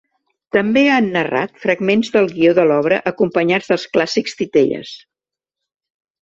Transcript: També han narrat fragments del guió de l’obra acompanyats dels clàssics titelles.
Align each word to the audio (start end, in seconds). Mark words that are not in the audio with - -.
També 0.55 0.81
han 0.93 1.09
narrat 1.15 1.59
fragments 1.65 2.09
del 2.15 2.29
guió 2.37 2.55
de 2.61 2.65
l’obra 2.71 2.99
acompanyats 3.13 3.69
dels 3.73 3.85
clàssics 3.99 4.37
titelles. 4.41 4.97